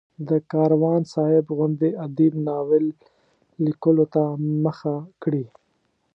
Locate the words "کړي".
5.23-5.45